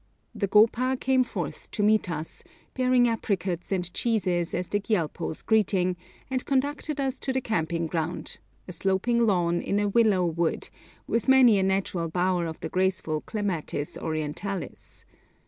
[0.33, 5.95] The gopa came forth to meet us, bearing apricots and cheeses as the Gyalpo's greeting,
[6.27, 10.69] and conducted us to the camping ground, a sloping lawn in a willow wood,
[11.05, 15.05] with many a natural bower of the graceful Clematis orientalis.